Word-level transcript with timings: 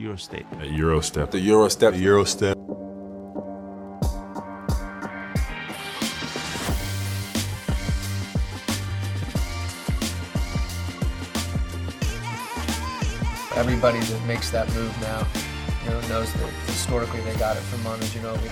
Eurostep. 0.00 0.46
A 0.62 0.64
Eurostep. 0.64 1.30
The 1.30 1.38
Eurostep. 1.38 1.92
The 1.92 2.04
Eurostep. 2.06 2.54
Everybody 13.56 13.98
that 13.98 14.26
makes 14.26 14.50
that 14.50 14.66
move 14.72 14.98
now, 15.02 15.26
you 15.84 15.90
know, 15.90 16.00
knows 16.08 16.32
that 16.32 16.48
historically 16.64 17.20
they 17.20 17.36
got 17.36 17.58
it 17.58 17.62
from 17.64 17.82
Manu 17.82 18.04
Ginobili. 18.04 18.48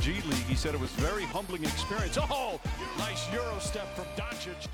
G 0.00 0.12
League. 0.12 0.46
He 0.46 0.54
said 0.54 0.74
it 0.74 0.80
was 0.80 0.90
very 0.92 1.24
humbling 1.24 1.64
experience. 1.64 2.16
Oh, 2.18 2.60
nice 2.96 3.30
Euro 3.32 3.58
step 3.58 3.92
from 3.96 4.06
Doncic. 4.16 4.68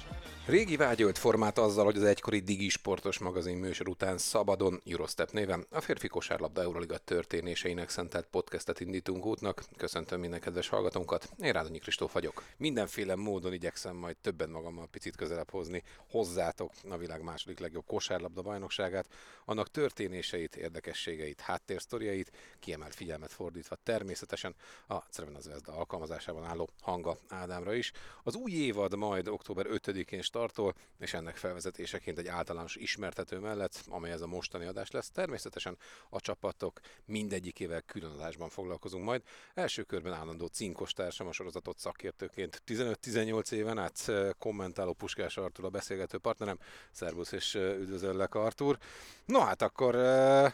Régi 0.46 0.76
vágyolt 0.76 1.18
formát 1.18 1.58
azzal, 1.58 1.84
hogy 1.84 1.96
az 1.96 2.02
egykori 2.02 2.40
Digi 2.40 2.68
sportos 2.68 3.18
magazin 3.18 3.56
műsor 3.56 3.88
után 3.88 4.18
szabadon 4.18 4.80
Eurostep 4.84 5.30
néven 5.30 5.66
a 5.70 5.80
férfi 5.80 6.08
kosárlabda 6.08 6.62
Euroliga 6.62 6.98
történéseinek 6.98 7.88
szentelt 7.88 8.26
podcastet 8.26 8.80
indítunk 8.80 9.26
útnak. 9.26 9.64
Köszöntöm 9.76 10.20
minden 10.20 10.40
kedves 10.40 10.68
hallgatónkat, 10.68 11.30
én 11.38 11.52
Rádonyi 11.52 11.78
Kristóf 11.78 12.12
vagyok. 12.12 12.42
Mindenféle 12.56 13.14
módon 13.14 13.52
igyekszem 13.52 13.96
majd 13.96 14.16
többen 14.16 14.50
magammal 14.50 14.86
picit 14.86 15.16
közelebb 15.16 15.50
hozni 15.50 15.82
hozzátok 16.10 16.72
a 16.88 16.96
világ 16.96 17.22
második 17.22 17.58
legjobb 17.58 17.86
kosárlabda 17.86 18.42
bajnokságát, 18.42 19.08
annak 19.44 19.70
történéseit, 19.70 20.56
érdekességeit, 20.56 21.40
háttérsztoriait, 21.40 22.32
kiemelt 22.60 22.94
figyelmet 22.94 23.32
fordítva 23.32 23.76
természetesen 23.82 24.54
a 24.86 24.98
Crvena 24.98 25.40
Zvezda 25.40 25.72
alkalmazásában 25.72 26.44
álló 26.44 26.68
Hanga 26.80 27.18
Ádámra 27.28 27.74
is. 27.74 27.92
Az 28.22 28.34
új 28.34 28.52
évad 28.52 28.96
majd 28.96 29.28
október 29.28 29.66
5-én 29.68 30.22
startol, 30.36 30.74
és 30.98 31.14
ennek 31.14 31.36
felvezetéseként 31.36 32.18
egy 32.18 32.26
általános 32.26 32.76
ismertető 32.76 33.38
mellett, 33.38 33.84
amely 33.88 34.10
ez 34.10 34.20
a 34.20 34.26
mostani 34.26 34.66
adás 34.66 34.90
lesz, 34.90 35.10
természetesen 35.10 35.76
a 36.10 36.20
csapatok 36.20 36.80
mindegyikével 37.04 37.82
külön 37.82 38.10
adásban 38.10 38.48
foglalkozunk 38.48 39.04
majd. 39.04 39.22
Első 39.54 39.82
körben 39.82 40.12
állandó 40.12 40.46
cinkos 40.46 40.92
társam 40.92 41.26
a 41.26 41.32
sorozatot 41.32 41.78
szakértőként 41.78 42.62
15-18 42.66 43.52
éven 43.52 43.78
át 43.78 44.02
eh, 44.06 44.30
kommentáló 44.38 44.92
Puskás 44.92 45.36
Artur 45.36 45.64
a 45.64 45.68
beszélgető 45.68 46.18
partnerem. 46.18 46.58
Szervusz 46.90 47.32
és 47.32 47.54
eh, 47.54 47.78
üdvözöllek 47.78 48.34
Artur. 48.34 48.78
No 49.24 49.40
hát 49.40 49.62
akkor 49.62 49.94
eh, 49.94 50.52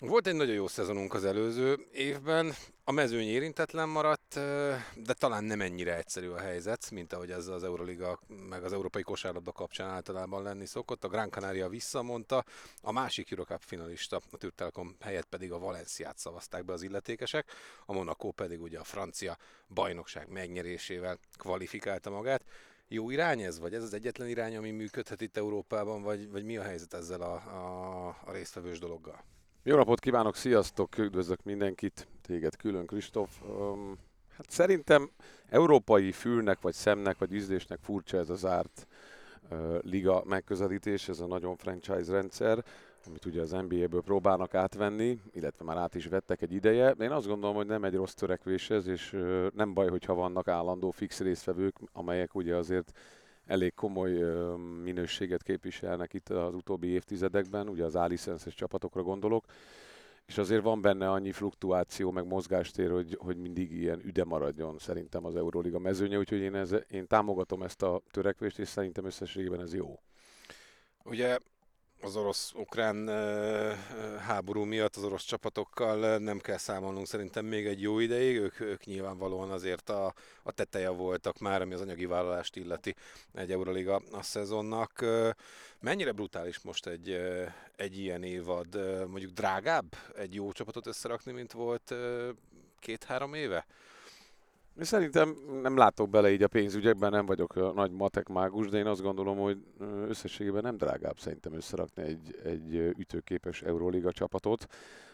volt 0.00 0.26
egy 0.26 0.34
nagyon 0.34 0.54
jó 0.54 0.66
szezonunk 0.66 1.14
az 1.14 1.24
előző 1.24 1.86
évben, 1.92 2.54
a 2.84 2.92
mezőny 2.92 3.26
érintetlen 3.26 3.88
maradt, 3.88 4.34
de 4.94 5.12
talán 5.18 5.44
nem 5.44 5.60
ennyire 5.60 5.96
egyszerű 5.96 6.28
a 6.28 6.38
helyzet, 6.38 6.90
mint 6.90 7.12
ahogy 7.12 7.30
ez 7.30 7.46
az 7.46 7.64
Euroliga 7.64 8.20
meg 8.48 8.64
az 8.64 8.72
Európai 8.72 9.02
Kosárlabda 9.02 9.52
kapcsán 9.52 9.88
általában 9.88 10.42
lenni 10.42 10.66
szokott. 10.66 11.04
A 11.04 11.08
Gran 11.08 11.30
Canaria 11.30 11.68
visszamondta, 11.68 12.44
a 12.82 12.92
másik 12.92 13.30
Eurocup 13.30 13.62
finalista, 13.62 14.20
a 14.30 14.36
Türk 14.36 14.54
Telekom 14.54 14.96
helyett 15.00 15.24
pedig 15.24 15.52
a 15.52 15.58
Valenciát 15.58 16.18
szavazták 16.18 16.64
be 16.64 16.72
az 16.72 16.82
illetékesek, 16.82 17.52
a 17.86 17.92
Monaco 17.92 18.30
pedig 18.30 18.62
ugye 18.62 18.78
a 18.78 18.84
francia 18.84 19.36
bajnokság 19.68 20.28
megnyerésével 20.28 21.18
kvalifikálta 21.38 22.10
magát. 22.10 22.44
Jó 22.88 23.10
irány 23.10 23.40
ez, 23.40 23.58
vagy 23.58 23.74
ez 23.74 23.82
az 23.82 23.94
egyetlen 23.94 24.28
irány, 24.28 24.56
ami 24.56 24.70
működhet 24.70 25.20
itt 25.20 25.36
Európában, 25.36 26.02
vagy, 26.02 26.30
vagy 26.30 26.44
mi 26.44 26.56
a 26.56 26.62
helyzet 26.62 26.94
ezzel 26.94 27.20
a, 27.20 27.34
a, 27.34 28.06
a 28.24 28.32
résztvevős 28.32 28.78
dologgal? 28.78 29.24
Jó 29.68 29.76
napot 29.76 30.00
kívánok, 30.00 30.36
sziasztok, 30.36 30.98
üdvözlök 30.98 31.42
mindenkit, 31.42 32.06
téged 32.22 32.56
külön 32.56 32.86
Kristóf. 32.86 33.40
Um, 33.42 33.98
hát 34.36 34.50
szerintem 34.50 35.10
európai 35.48 36.12
fülnek, 36.12 36.60
vagy 36.60 36.72
szemnek, 36.72 37.18
vagy 37.18 37.34
ízlésnek 37.34 37.78
furcsa 37.82 38.16
ez 38.16 38.30
a 38.30 38.34
zárt 38.34 38.86
uh, 39.50 39.78
liga 39.82 40.22
megközelítés, 40.26 41.08
ez 41.08 41.20
a 41.20 41.26
nagyon 41.26 41.56
franchise 41.56 42.12
rendszer, 42.12 42.64
amit 43.06 43.24
ugye 43.24 43.40
az 43.40 43.50
NBA-ből 43.50 44.02
próbálnak 44.02 44.54
átvenni, 44.54 45.20
illetve 45.32 45.64
már 45.64 45.76
át 45.76 45.94
is 45.94 46.06
vettek 46.06 46.42
egy 46.42 46.52
ideje. 46.52 46.90
Én 46.90 47.10
azt 47.10 47.26
gondolom, 47.26 47.56
hogy 47.56 47.66
nem 47.66 47.84
egy 47.84 47.94
rossz 47.94 48.14
törekvés 48.14 48.70
ez, 48.70 48.86
és 48.86 49.12
uh, 49.12 49.46
nem 49.54 49.74
baj, 49.74 49.88
hogyha 49.88 50.14
vannak 50.14 50.48
állandó 50.48 50.90
fix 50.90 51.20
résztvevők, 51.20 51.76
amelyek 51.92 52.34
ugye 52.34 52.56
azért 52.56 52.92
elég 53.48 53.74
komoly 53.74 54.12
minőséget 54.82 55.42
képviselnek 55.42 56.12
itt 56.14 56.28
az 56.28 56.54
utóbbi 56.54 56.86
évtizedekben, 56.86 57.68
ugye 57.68 57.84
az 57.84 57.94
A-licenszes 57.94 58.54
csapatokra 58.54 59.02
gondolok, 59.02 59.44
és 60.26 60.38
azért 60.38 60.62
van 60.62 60.80
benne 60.80 61.10
annyi 61.10 61.32
fluktuáció, 61.32 62.10
meg 62.10 62.26
mozgástér, 62.26 62.90
hogy, 62.90 63.16
hogy 63.20 63.36
mindig 63.36 63.72
ilyen 63.72 64.00
üde 64.04 64.24
maradjon 64.24 64.78
szerintem 64.78 65.24
az 65.24 65.36
Euróliga 65.36 65.78
mezőnye, 65.78 66.18
úgyhogy 66.18 66.40
én, 66.40 66.54
ez, 66.54 66.74
én 66.90 67.06
támogatom 67.06 67.62
ezt 67.62 67.82
a 67.82 68.02
törekvést, 68.10 68.58
és 68.58 68.68
szerintem 68.68 69.04
összességében 69.04 69.60
ez 69.60 69.74
jó. 69.74 69.98
Ugye 71.04 71.38
az 72.02 72.16
orosz-ukrán 72.16 73.08
háború 74.18 74.64
miatt 74.64 74.96
az 74.96 75.04
orosz 75.04 75.24
csapatokkal 75.24 76.18
nem 76.18 76.38
kell 76.38 76.56
számolnunk 76.56 77.06
szerintem 77.06 77.44
még 77.44 77.66
egy 77.66 77.80
jó 77.80 77.98
ideig, 77.98 78.36
ők, 78.36 78.60
ők 78.60 78.84
nyilvánvalóan 78.84 79.50
azért 79.50 79.90
a, 79.90 80.14
a 80.42 80.52
teteje 80.52 80.88
voltak 80.88 81.38
már, 81.38 81.62
ami 81.62 81.74
az 81.74 81.80
anyagi 81.80 82.06
vállalást 82.06 82.56
illeti 82.56 82.94
egy 83.34 83.52
Euroliga 83.52 84.02
a 84.12 84.22
szezonnak. 84.22 85.04
Mennyire 85.80 86.12
brutális 86.12 86.60
most 86.60 86.86
egy, 86.86 87.20
egy 87.76 87.98
ilyen 87.98 88.22
évad? 88.22 88.74
Mondjuk 89.08 89.32
drágább 89.32 89.96
egy 90.16 90.34
jó 90.34 90.52
csapatot 90.52 90.86
összerakni, 90.86 91.32
mint 91.32 91.52
volt 91.52 91.94
két-három 92.78 93.34
éve? 93.34 93.66
Szerintem 94.80 95.36
nem 95.62 95.76
látok 95.76 96.10
bele 96.10 96.30
így 96.30 96.42
a 96.42 96.48
pénzügyekben, 96.48 97.10
nem 97.10 97.26
vagyok 97.26 97.56
a 97.56 97.72
nagy 97.72 97.92
matek 97.92 98.28
mágus, 98.28 98.68
de 98.68 98.78
én 98.78 98.86
azt 98.86 99.02
gondolom, 99.02 99.38
hogy 99.38 99.58
összességében 100.08 100.62
nem 100.62 100.76
drágább 100.76 101.18
szerintem 101.18 101.52
összerakni 101.52 102.02
egy, 102.02 102.40
egy 102.44 102.74
ütőképes 102.74 103.62
Euróliga 103.62 104.12
csapatot. 104.12 104.66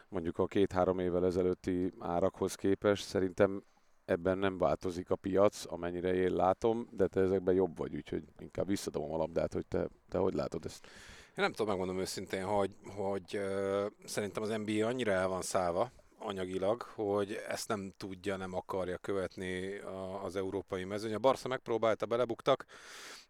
Mondjuk 0.08 0.38
a 0.38 0.46
két-három 0.46 0.98
évvel 0.98 1.26
ezelőtti 1.26 1.92
árakhoz 1.98 2.54
képest 2.54 3.06
szerintem 3.06 3.62
ebben 4.04 4.38
nem 4.38 4.58
változik 4.58 5.10
a 5.10 5.16
piac, 5.16 5.72
amennyire 5.72 6.14
én 6.14 6.32
látom, 6.32 6.88
de 6.90 7.06
te 7.06 7.20
ezekben 7.20 7.54
jobb 7.54 7.78
vagy, 7.78 7.94
úgyhogy 7.94 8.24
inkább 8.38 8.66
visszadom 8.66 9.12
a 9.12 9.16
labdát, 9.16 9.52
hogy 9.52 9.66
te, 9.66 9.88
te 10.08 10.18
hogy 10.18 10.34
látod 10.34 10.64
ezt. 10.64 10.86
Én 11.26 11.44
nem 11.44 11.52
tudom 11.52 11.68
megmondom 11.68 11.98
őszintén, 11.98 12.44
hogy, 12.44 12.76
hogy 12.96 13.36
uh, 13.36 13.86
szerintem 14.04 14.42
az 14.42 14.48
NBA 14.48 14.86
annyira 14.86 15.12
el 15.12 15.28
van 15.28 15.42
szállva, 15.42 15.90
anyagilag, 16.24 16.82
hogy 16.82 17.32
ezt 17.48 17.68
nem 17.68 17.92
tudja, 17.96 18.36
nem 18.36 18.54
akarja 18.54 18.98
követni 18.98 19.78
az 20.22 20.36
európai 20.36 20.84
mezőny. 20.84 21.14
A 21.14 21.18
Barca 21.18 21.48
megpróbálta, 21.48 22.06
belebuktak, 22.06 22.66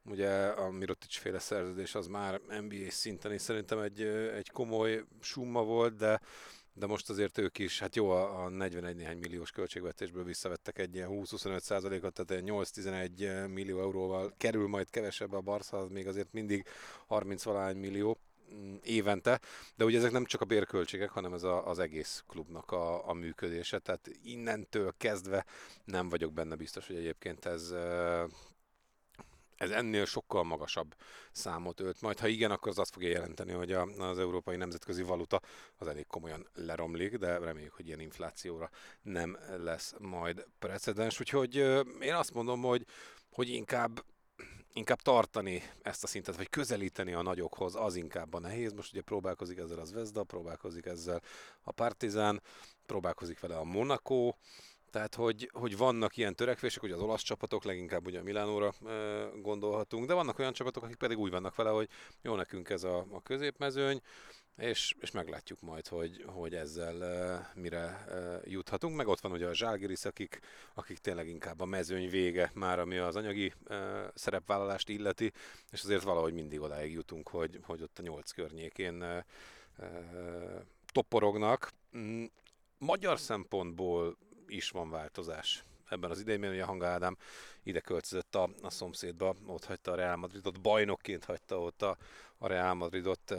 ugye 0.05 0.47
a 0.47 0.71
Mirotic 0.71 1.17
féle 1.17 1.39
szerződés 1.39 1.95
az 1.95 2.07
már 2.07 2.41
NBA 2.61 2.91
szinten 2.91 3.33
is 3.33 3.41
szerintem 3.41 3.79
egy, 3.79 4.03
egy 4.37 4.51
komoly 4.51 5.05
summa 5.21 5.63
volt, 5.63 5.97
de 5.97 6.21
de 6.77 6.87
most 6.87 7.11
azért 7.11 7.39
ők 7.39 7.59
is, 7.59 7.79
hát 7.79 7.97
jó, 7.97 8.11
a 8.11 8.49
41 8.49 8.97
néhány 8.97 9.19
milliós 9.19 9.51
költségvetésből 9.51 10.25
visszavettek 10.25 10.79
egy 10.79 10.95
ilyen 10.95 11.09
20-25 11.13 11.59
százalékot, 11.59 12.25
tehát 12.25 12.43
8-11 12.47 13.53
millió 13.53 13.81
euróval 13.81 14.35
kerül 14.37 14.69
majd 14.69 14.91
kevesebb 14.91 15.33
a 15.33 15.41
Barca, 15.41 15.77
az 15.77 15.89
még 15.89 16.07
azért 16.07 16.33
mindig 16.33 16.67
30 17.07 17.43
valány 17.43 17.77
millió 17.77 18.19
évente, 18.83 19.41
de 19.77 19.85
ugye 19.85 19.99
ezek 19.99 20.13
nem 20.13 20.25
csak 20.25 20.41
a 20.41 20.45
bérköltségek, 20.45 21.11
hanem 21.11 21.33
ez 21.33 21.43
a, 21.43 21.67
az 21.67 21.79
egész 21.79 22.25
klubnak 22.27 22.71
a, 22.71 23.09
a 23.09 23.13
működése, 23.13 23.79
tehát 23.79 24.11
innentől 24.23 24.95
kezdve 24.97 25.45
nem 25.85 26.09
vagyok 26.09 26.33
benne 26.33 26.55
biztos, 26.55 26.87
hogy 26.87 26.97
egyébként 26.97 27.45
ez 27.45 27.75
ez 29.57 29.71
ennél 29.71 30.05
sokkal 30.05 30.45
magasabb 30.45 30.95
számot 31.33 31.81
ölt. 31.81 32.01
Majd 32.01 32.19
ha 32.19 32.27
igen, 32.27 32.51
akkor 32.51 32.69
az 32.69 32.79
azt 32.79 32.93
fogja 32.93 33.09
jelenteni, 33.09 33.53
hogy 33.53 33.73
a, 33.73 33.83
az 33.83 34.19
európai 34.19 34.57
nemzetközi 34.57 35.03
valuta 35.03 35.41
az 35.77 35.87
elég 35.87 36.07
komolyan 36.07 36.49
leromlik, 36.55 37.17
de 37.17 37.39
reméljük, 37.39 37.75
hogy 37.75 37.87
ilyen 37.87 38.01
inflációra 38.01 38.71
nem 39.03 39.39
lesz 39.57 39.95
majd 39.99 40.47
precedens. 40.59 41.21
Úgyhogy 41.21 41.55
én 42.01 42.15
azt 42.15 42.35
mondom, 42.35 42.63
hogy, 42.63 42.85
hogy 43.31 43.49
inkább 43.49 44.05
inkább 44.75 45.01
tartani 45.01 45.63
ezt 45.83 46.05
a 46.05 46.07
szintet, 46.07 46.37
vagy 46.37 46.49
közelíteni 46.49 47.13
a 47.13 47.23
nagyokhoz, 47.23 47.75
az 47.75 47.97
inkább 47.97 48.35
a 48.35 48.39
nehéz. 48.39 48.73
Most 48.73 48.93
ugye 48.93 49.03
próbálkozik 49.03 49.59
ezzel 49.59 49.79
az 49.79 49.93
Vezda, 49.93 50.25
próbálkozik 50.25 50.87
ezzel 50.87 51.23
a 51.63 51.73
Partizán, 51.73 52.43
próbálkozik 52.87 53.41
vele 53.41 53.57
a 53.57 53.65
Monaco, 53.65 54.35
tehát, 54.95 55.15
hogy, 55.15 55.51
hogy 55.53 55.77
vannak 55.77 56.17
ilyen 56.17 56.35
törekvések, 56.35 56.81
hogy 56.81 56.91
az 56.91 57.01
olasz 57.01 57.23
csapatok, 57.23 57.65
leginkább 57.65 58.07
ugye 58.07 58.19
a 58.19 58.23
Milánóra 58.23 58.73
e, 58.87 59.29
gondolhatunk, 59.41 60.07
de 60.07 60.15
vannak 60.15 60.39
olyan 60.39 60.53
csapatok, 60.53 60.83
akik 60.83 60.97
pedig 60.97 61.19
úgy 61.19 61.31
vannak 61.31 61.55
vele, 61.55 61.71
hogy 61.71 61.89
jó 62.23 62.35
nekünk 62.35 62.71
ez 62.71 62.85
a, 62.85 63.07
a 63.11 63.23
középmezőny, 63.23 64.01
és, 64.57 64.95
és 65.01 65.11
meglátjuk 65.11 65.61
majd, 65.61 65.87
hogy, 65.87 66.25
hogy 66.27 66.55
ezzel 66.55 66.97
uh, 66.97 67.63
mire 67.63 68.05
uh, 68.09 68.53
juthatunk. 68.53 68.97
Meg 68.97 69.09
ott 69.09 69.21
van 69.21 69.33
ugye 69.33 69.47
a 69.47 69.55
Zságirisz, 69.55 70.05
akik, 70.05 70.41
akik 70.75 70.99
tényleg 70.99 71.29
inkább 71.29 71.61
a 71.61 71.65
mezőny 71.65 72.09
vége 72.09 72.51
már, 72.55 72.79
ami 72.79 72.97
az 72.97 73.17
anyagi 73.17 73.53
uh, 73.69 73.77
szerepvállalást 74.15 74.89
illeti, 74.89 75.33
és 75.71 75.83
azért 75.83 76.03
valahogy 76.03 76.33
mindig 76.33 76.61
odáig 76.61 76.93
jutunk, 76.93 77.29
hogy, 77.29 77.61
hogy 77.63 77.83
ott 77.83 77.99
a 77.99 78.03
nyolc 78.03 78.31
környékén 78.31 79.03
uh, 79.03 79.17
uh, 79.79 80.61
toporognak. 80.93 81.71
Mm, 81.97 82.25
magyar 82.79 83.19
szempontból 83.19 84.17
is 84.47 84.71
van 84.71 84.91
változás 84.91 85.65
ebben 85.89 86.11
az 86.11 86.21
idejében, 86.21 86.51
ugye 86.51 86.65
Hanga 86.65 86.87
Ádám 86.87 87.17
ide 87.63 87.81
költözött 87.81 88.35
a, 88.35 88.49
a 88.63 88.71
szomszédba, 88.71 89.35
ott 89.47 89.65
hagyta 89.65 89.93
a 89.93 89.95
Real 89.95 90.17
Madridot, 90.17 90.61
bajnokként 90.61 91.25
hagyta 91.25 91.61
ott 91.61 91.83
a, 91.83 91.97
a 92.39 92.47
Real 92.47 92.75
Madridot. 92.75 93.35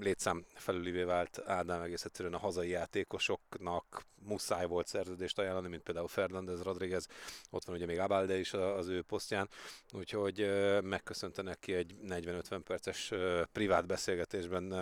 Létszám 0.00 0.44
felülivé 0.54 1.02
vált 1.02 1.42
Ádám 1.46 1.82
egész 1.82 2.04
egyszerűen 2.04 2.34
a 2.34 2.38
hazai 2.38 2.68
játékosoknak. 2.68 4.06
Muszáj 4.20 4.66
volt 4.66 4.86
szerződést 4.86 5.38
ajánlani, 5.38 5.68
mint 5.68 5.82
például 5.82 6.08
Fernández 6.08 6.62
Rodriguez, 6.62 7.06
ott 7.50 7.64
van 7.64 7.76
ugye 7.76 7.86
még 7.86 7.98
Abalde 7.98 8.38
is 8.38 8.52
az 8.52 8.88
ő 8.88 9.02
posztján, 9.02 9.48
úgyhogy 9.92 10.50
megköszönte 10.82 11.42
neki 11.42 11.74
egy 11.74 11.94
40-50 12.06 12.60
perces 12.64 13.12
privát 13.52 13.86
beszélgetésben 13.86 14.72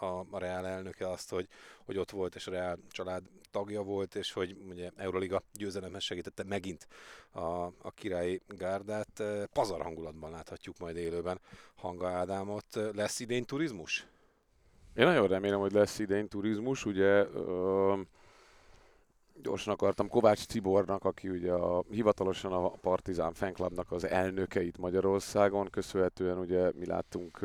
a 0.00 0.38
Real 0.38 0.66
elnöke 0.66 1.10
azt, 1.10 1.30
hogy, 1.30 1.48
hogy 1.84 1.98
ott 1.98 2.10
volt, 2.10 2.34
és 2.34 2.46
a 2.46 2.50
Real 2.50 2.78
család 2.90 3.22
tagja 3.54 3.82
volt, 3.82 4.14
és 4.14 4.32
hogy 4.32 4.56
ugye 4.68 4.90
Euroliga 4.96 5.42
győzelemhez 5.52 6.02
segítette 6.02 6.44
megint 6.44 6.86
a, 7.30 7.40
a 7.64 7.90
királyi 7.94 8.40
gárdát. 8.48 9.22
Pazar 9.52 9.82
hangulatban 9.82 10.30
láthatjuk 10.30 10.78
majd 10.78 10.96
élőben 10.96 11.40
Hanga 11.74 12.08
Ádámot. 12.08 12.66
Lesz 12.92 13.20
idén 13.20 13.44
turizmus? 13.44 14.06
Én 14.94 15.04
nagyon 15.04 15.28
remélem, 15.28 15.60
hogy 15.60 15.72
lesz 15.72 15.98
idén 15.98 16.28
turizmus. 16.28 16.84
Ugye 16.84 17.26
ö, 17.34 18.00
gyorsan 19.44 19.72
akartam 19.72 20.08
Kovács 20.08 20.46
Cibornak, 20.46 21.04
aki 21.04 21.28
ugye 21.28 21.52
a, 21.52 21.84
hivatalosan 21.90 22.52
a 22.52 22.68
Partizán 22.68 23.32
fanklubnak 23.32 23.92
az 23.92 24.06
elnökeit 24.06 24.78
Magyarországon, 24.78 25.68
köszönhetően 25.70 26.38
ugye 26.38 26.70
mi 26.78 26.86
láttunk 26.86 27.40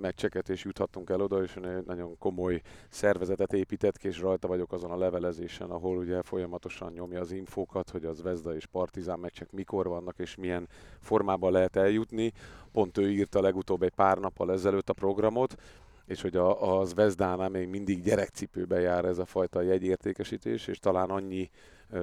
meccseket 0.00 0.48
és 0.48 0.64
juthattunk 0.64 1.10
el 1.10 1.20
oda, 1.20 1.42
és 1.42 1.58
nagyon 1.86 2.18
komoly 2.18 2.60
szervezetet 2.88 3.52
épített 3.52 3.96
ki, 3.96 4.08
és 4.08 4.20
rajta 4.20 4.48
vagyok 4.48 4.72
azon 4.72 4.90
a 4.90 4.96
levelezésen, 4.96 5.70
ahol 5.70 5.96
ugye 5.96 6.22
folyamatosan 6.22 6.92
nyomja 6.92 7.20
az 7.20 7.30
infókat, 7.30 7.90
hogy 7.90 8.04
az 8.04 8.22
Vezda 8.22 8.54
és 8.54 8.66
Partizán 8.66 9.18
meccsek 9.18 9.52
mikor 9.52 9.88
vannak, 9.88 10.18
és 10.18 10.36
milyen 10.36 10.68
formában 11.00 11.52
lehet 11.52 11.76
eljutni. 11.76 12.32
Pont 12.72 12.98
ő 12.98 13.10
írta 13.10 13.40
legutóbb 13.40 13.82
egy 13.82 13.94
pár 13.94 14.18
nappal 14.18 14.52
ezelőtt 14.52 14.88
a 14.88 14.92
programot, 14.92 15.54
és 16.08 16.22
hogy 16.22 16.36
a, 16.36 16.78
az 16.78 16.94
Vezdánál 16.94 17.48
még 17.48 17.68
mindig 17.68 18.02
gyerekcipőbe 18.02 18.80
jár 18.80 19.04
ez 19.04 19.18
a 19.18 19.24
fajta 19.24 19.62
jegyértékesítés, 19.62 20.66
és 20.66 20.78
talán 20.78 21.10
annyi 21.10 21.50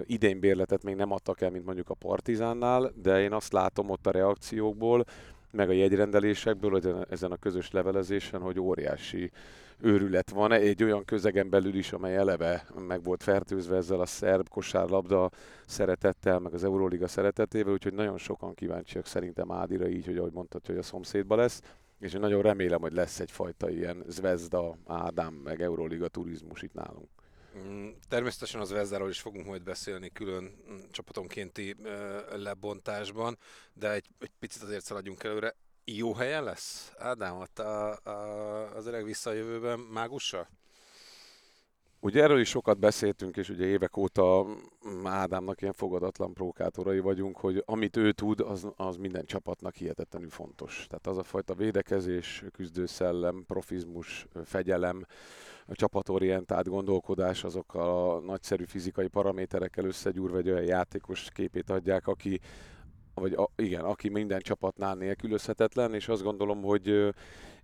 idénybérletet 0.05 0.83
még 0.83 0.95
nem 0.95 1.11
adtak 1.11 1.41
el, 1.41 1.49
mint 1.49 1.65
mondjuk 1.65 1.89
a 1.89 1.93
Partizánnál, 1.93 2.91
de 2.95 3.21
én 3.21 3.33
azt 3.33 3.53
látom 3.53 3.89
ott 3.89 4.07
a 4.07 4.11
reakciókból, 4.11 5.05
meg 5.51 5.69
a 5.69 5.73
jegyrendelésekből, 5.73 6.71
hogy 6.71 6.93
ezen 7.09 7.31
a 7.31 7.37
közös 7.37 7.71
levelezésen, 7.71 8.41
hogy 8.41 8.59
óriási 8.59 9.31
őrület 9.79 10.29
van. 10.29 10.51
Egy 10.51 10.83
olyan 10.83 11.05
közegen 11.05 11.49
belül 11.49 11.75
is, 11.75 11.93
amely 11.93 12.15
eleve 12.15 12.65
meg 12.87 13.03
volt 13.03 13.23
fertőzve 13.23 13.75
ezzel 13.75 13.99
a 13.99 14.05
szerb 14.05 14.49
kosárlabda 14.49 15.29
szeretettel, 15.65 16.39
meg 16.39 16.53
az 16.53 16.63
Euróliga 16.63 17.07
szeretetével, 17.07 17.73
úgyhogy 17.73 17.93
nagyon 17.93 18.17
sokan 18.17 18.53
kíváncsiak 18.53 19.05
szerintem 19.05 19.51
Ádira 19.51 19.87
így, 19.87 20.05
hogy 20.05 20.17
ahogy 20.17 20.33
mondtad, 20.33 20.65
hogy 20.65 20.77
a 20.77 20.83
szomszédba 20.83 21.35
lesz 21.35 21.61
és 21.99 22.13
én 22.13 22.19
nagyon 22.19 22.41
remélem, 22.41 22.81
hogy 22.81 22.93
lesz 22.93 23.19
egyfajta 23.19 23.69
ilyen 23.69 24.03
Zvezda, 24.07 24.77
Ádám, 24.85 25.33
meg 25.33 25.61
Euróliga 25.61 26.07
turizmus 26.07 26.61
itt 26.61 26.73
nálunk. 26.73 27.09
Mm, 27.57 27.89
természetesen 28.09 28.61
az 28.61 28.67
Zvezdáról 28.67 29.09
is 29.09 29.19
fogunk 29.19 29.45
majd 29.45 29.63
beszélni 29.63 30.09
külön 30.09 30.43
mm, 30.43 30.75
csapatonkénti 30.91 31.75
lebontásban, 32.35 33.37
de 33.73 33.91
egy, 33.91 34.07
egy 34.19 34.31
picit 34.39 34.61
azért 34.61 34.83
szaladjunk 34.83 35.23
előre. 35.23 35.55
Jó 35.85 36.13
helyen 36.13 36.43
lesz 36.43 36.91
Ádám 36.97 37.37
ott 37.37 37.59
a, 37.59 37.99
a, 38.03 38.75
az 38.75 38.87
öreg 38.87 39.03
visszajövőben 39.03 39.79
mágussal? 39.79 40.47
Ugye 42.05 42.23
erről 42.23 42.39
is 42.39 42.49
sokat 42.49 42.79
beszéltünk, 42.79 43.37
és 43.37 43.49
ugye 43.49 43.65
évek 43.65 43.97
óta 43.97 44.45
Ádámnak 45.03 45.61
ilyen 45.61 45.73
fogadatlan 45.73 46.33
prókátorai 46.33 46.99
vagyunk, 46.99 47.37
hogy 47.37 47.63
amit 47.65 47.97
ő 47.97 48.11
tud, 48.11 48.39
az, 48.39 48.67
az 48.75 48.95
minden 48.97 49.25
csapatnak 49.25 49.75
hihetetlenül 49.75 50.29
fontos. 50.29 50.85
Tehát 50.89 51.07
az 51.07 51.17
a 51.17 51.23
fajta 51.23 51.53
védekezés, 51.53 52.43
küzdőszellem, 52.51 53.43
profizmus, 53.47 54.27
fegyelem, 54.43 55.05
a 55.67 55.75
csapatorientált 55.75 56.67
gondolkodás, 56.67 57.43
azok 57.43 57.73
a 57.73 58.19
nagyszerű 58.25 58.65
fizikai 58.65 59.07
paraméterekkel 59.07 59.85
összegyúrva 59.85 60.37
egy 60.37 60.49
olyan 60.49 60.63
játékos 60.63 61.29
képét 61.33 61.69
adják, 61.69 62.07
aki 62.07 62.39
vagy 63.13 63.33
a, 63.33 63.49
igen, 63.55 63.83
aki 63.83 64.09
minden 64.09 64.39
csapatnál 64.39 64.95
nélkülözhetetlen, 64.95 65.93
és 65.93 66.07
azt 66.07 66.23
gondolom, 66.23 66.61
hogy 66.61 67.13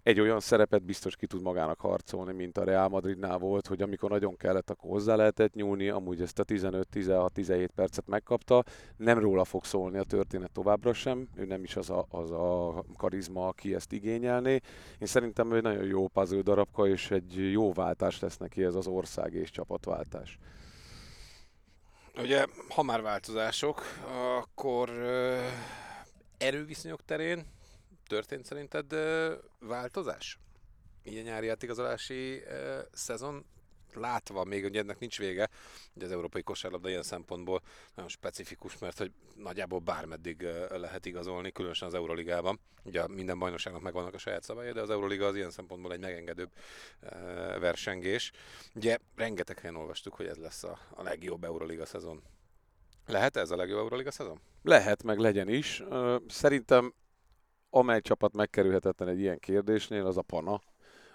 egy 0.04 0.20
olyan 0.20 0.40
szerepet 0.40 0.84
biztos 0.84 1.16
ki 1.16 1.26
tud 1.26 1.42
magának 1.42 1.80
harcolni, 1.80 2.34
mint 2.34 2.58
a 2.58 2.64
Real 2.64 2.88
Madridnál 2.88 3.38
volt, 3.38 3.68
hogy 3.68 3.82
amikor 3.82 4.10
nagyon 4.10 4.38
kellett, 4.38 4.70
akkor 4.70 4.90
hozzá 4.90 5.16
lehetett 5.16 5.54
nyúlni, 5.54 5.90
amúgy 5.90 6.22
ezt 6.22 6.40
a 6.40 6.46
15-16-17 6.46 7.68
percet 7.76 8.08
megkapta, 8.08 8.64
nem 8.98 9.20
róla 9.20 9.44
fog 9.44 9.66
szólni 9.66 9.98
a 9.98 10.04
történet 10.04 10.52
továbbra 10.52 10.94
sem, 10.94 11.28
ő 11.36 11.46
nem 11.46 11.64
is 11.64 11.76
az 11.76 11.90
a, 11.90 12.06
az 12.10 12.32
a 12.32 12.84
karizma, 12.98 13.48
aki 13.48 13.76
ezt 13.76 13.92
igényelné. 13.92 14.60
Én 15.00 15.08
szerintem 15.08 15.52
ő 15.52 15.62
nagyon 15.62 15.86
jó 15.86 16.08
puzzle 16.08 16.42
darabka, 16.42 16.88
és 16.88 17.12
egy 17.12 17.52
jó 17.52 17.74
váltás 17.74 18.20
lesz 18.20 18.38
neki 18.38 18.64
ez 18.64 18.76
az 18.76 18.88
ország 18.88 19.34
és 19.34 19.50
csapatváltás. 19.50 20.38
Ugye, 22.18 22.46
ha 22.70 22.84
már 22.84 23.02
változások, 23.02 23.82
akkor 24.40 24.90
erőviszonyok 26.38 27.06
terén 27.06 27.46
történt 28.12 28.46
szerinted 28.46 28.96
változás? 29.60 30.40
A 31.06 31.10
nyári 31.10 31.48
átigazolási 31.48 32.44
szezon 32.92 33.46
látva, 33.94 34.44
még 34.44 34.64
ugye 34.64 34.80
ennek 34.80 35.00
nincs 35.00 35.18
vége, 35.18 35.50
hogy 35.94 36.04
az 36.04 36.12
európai 36.12 36.44
kosárlabda 36.44 36.90
ilyen 36.90 37.04
szempontból 37.04 37.62
nagyon 37.96 38.10
specifikus, 38.10 38.78
mert 38.78 38.98
hogy 38.98 39.12
nagyjából 39.36 39.80
bármeddig 39.80 40.48
lehet 40.70 41.06
igazolni, 41.06 41.52
különösen 41.52 41.88
az 41.88 41.94
Euroligában. 41.94 42.60
Ugye 42.84 43.08
minden 43.08 43.40
bajnokságnak 43.40 43.82
megvannak 43.82 44.14
a 44.14 44.18
saját 44.18 44.44
szabályai, 44.44 44.74
de 44.74 44.82
az 44.82 44.90
Euroliga 44.90 45.26
az 45.26 45.36
ilyen 45.36 45.52
szempontból 45.52 45.94
egy 45.94 46.00
megengedőbb 46.00 46.52
versengés. 47.60 48.32
Ugye 48.76 48.98
rengeteg 49.16 49.60
helyen 49.60 49.76
olvastuk, 49.76 50.14
hogy 50.14 50.26
ez 50.26 50.38
lesz 50.38 50.64
a, 50.64 50.80
a 50.90 51.04
legjobb 51.04 51.44
Euroliga 51.44 51.86
szezon. 51.86 52.24
Lehet 53.08 53.38
ez 53.38 53.52
a 53.52 53.56
legjobb 53.56 53.80
Euroliga 53.80 54.12
szezon? 54.12 54.40
Lehet, 54.64 55.04
meg 55.04 55.18
legyen 55.18 55.48
is. 55.48 55.84
Szerintem 56.28 56.94
amely 57.72 58.02
csapat 58.02 58.34
megkerülhetetlen 58.34 59.08
egy 59.08 59.20
ilyen 59.20 59.40
kérdésnél, 59.40 60.06
az 60.06 60.18
a 60.18 60.22
Pana, 60.22 60.62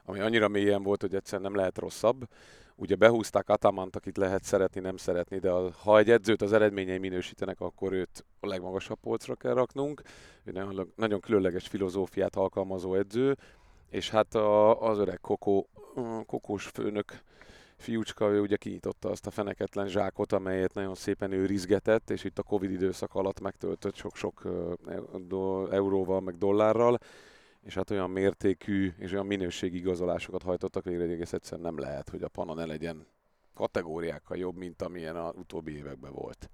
ami 0.05 0.21
annyira 0.21 0.49
mélyen 0.49 0.83
volt, 0.83 1.01
hogy 1.01 1.15
egyszerűen 1.15 1.51
nem 1.51 1.61
lehet 1.61 1.79
rosszabb. 1.79 2.29
Ugye 2.75 2.95
behúzták 2.95 3.49
Atamant, 3.49 3.97
akit 3.97 4.17
lehet 4.17 4.45
szeretni, 4.45 4.81
nem 4.81 4.97
szeretni, 4.97 5.39
de 5.39 5.51
a, 5.51 5.71
ha 5.83 5.99
egy 5.99 6.11
edzőt 6.11 6.43
az 6.43 6.53
eredményei 6.53 6.99
minősítenek, 6.99 7.61
akkor 7.61 7.93
őt 7.93 8.25
a 8.41 8.47
legmagasabb 8.47 8.99
polcra 9.01 9.35
kell 9.35 9.55
raknunk. 9.55 10.03
Ő 10.45 10.53
nagyon, 10.97 11.21
különleges 11.21 11.67
filozófiát 11.67 12.37
alkalmazó 12.37 12.95
edző, 12.95 13.37
és 13.91 14.11
hát 14.11 14.35
a, 14.35 14.81
az 14.83 14.99
öreg 14.99 15.21
Kokó, 15.21 15.69
Kokós 16.27 16.67
főnök 16.67 17.21
fiúcska, 17.77 18.31
ő 18.31 18.41
ugye 18.41 18.57
kinyitotta 18.57 19.11
azt 19.11 19.27
a 19.27 19.31
feneketlen 19.31 19.89
zsákot, 19.89 20.33
amelyet 20.33 20.75
nagyon 20.75 20.95
szépen 20.95 21.33
ő 21.33 21.47
rizgetett, 21.47 22.11
és 22.11 22.25
itt 22.25 22.39
a 22.39 22.43
Covid 22.43 22.71
időszak 22.71 23.15
alatt 23.15 23.41
megtöltött 23.41 23.95
sok-sok 23.95 24.43
euróval, 25.71 26.21
meg 26.21 26.39
dollárral, 26.39 26.99
és 27.63 27.75
hát 27.75 27.91
olyan 27.91 28.11
mértékű 28.11 28.93
és 28.99 29.13
olyan 29.13 29.27
minőségi 29.27 29.77
igazolásokat 29.77 30.43
hajtottak 30.43 30.85
végre, 30.85 31.03
hogy 31.03 31.13
egész 31.13 31.33
egyszerűen 31.33 31.67
nem 31.67 31.79
lehet, 31.79 32.09
hogy 32.09 32.23
a 32.23 32.29
Pana 32.29 32.55
ne 32.55 32.65
legyen 32.65 33.07
kategóriákkal 33.55 34.37
jobb, 34.37 34.57
mint 34.57 34.83
amilyen 34.83 35.17
az 35.17 35.35
utóbbi 35.37 35.77
években 35.77 36.13
volt. 36.13 36.51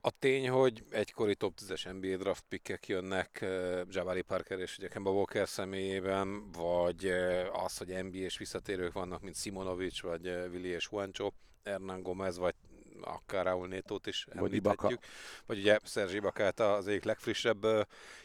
A 0.00 0.10
tény, 0.18 0.48
hogy 0.48 0.84
egykori 0.90 1.34
top 1.34 1.58
10-es 1.60 2.00
NBA 2.00 2.16
draft 2.16 2.44
pickek 2.48 2.88
jönnek 2.88 3.38
uh, 3.42 3.80
Jabari 3.88 4.22
Parker 4.22 4.58
és 4.58 4.78
ugye 4.78 4.88
Kemba 4.88 5.10
Walker 5.10 5.48
személyében, 5.48 6.50
vagy 6.50 7.06
uh, 7.06 7.64
az, 7.64 7.76
hogy 7.76 8.04
NBA-s 8.04 8.38
visszatérők 8.38 8.92
vannak, 8.92 9.22
mint 9.22 9.36
Simonovic, 9.36 10.00
vagy 10.00 10.28
uh, 10.28 10.44
Willi 10.50 10.68
és 10.68 10.88
Juancho, 10.90 11.30
Hernán 11.64 12.02
Gomez, 12.02 12.38
vagy 12.38 12.54
akár 13.00 13.44
Raúl 13.44 13.68
Nétót 13.68 14.06
is 14.06 14.26
említhetjük. 14.30 15.00
Vagy 15.46 15.58
ugye 15.58 15.78
Szerzsi 15.84 16.16
Ibakát 16.16 16.60
az 16.60 16.86
egyik 16.86 17.04
legfrissebb 17.04 17.66